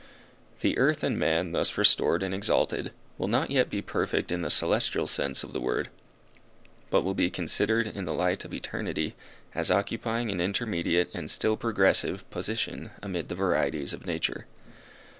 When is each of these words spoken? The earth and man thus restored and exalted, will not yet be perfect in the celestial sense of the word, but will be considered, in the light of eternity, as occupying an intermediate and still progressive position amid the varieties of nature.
The 0.61 0.79
earth 0.79 1.03
and 1.03 1.19
man 1.19 1.51
thus 1.51 1.77
restored 1.77 2.23
and 2.23 2.33
exalted, 2.33 2.91
will 3.19 3.27
not 3.27 3.51
yet 3.51 3.69
be 3.69 3.83
perfect 3.83 4.31
in 4.31 4.41
the 4.41 4.49
celestial 4.49 5.05
sense 5.05 5.43
of 5.43 5.53
the 5.53 5.61
word, 5.61 5.89
but 6.89 7.03
will 7.03 7.13
be 7.13 7.29
considered, 7.29 7.85
in 7.85 8.05
the 8.05 8.13
light 8.15 8.43
of 8.43 8.51
eternity, 8.51 9.15
as 9.53 9.69
occupying 9.69 10.31
an 10.31 10.41
intermediate 10.41 11.11
and 11.13 11.29
still 11.29 11.55
progressive 11.55 12.27
position 12.31 12.89
amid 13.03 13.29
the 13.29 13.35
varieties 13.35 13.93
of 13.93 14.07
nature. 14.07 14.47